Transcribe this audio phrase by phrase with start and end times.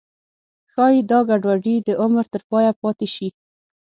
[0.71, 3.27] ښایي دا ګډوډي د عمر تر پایه پاتې شي.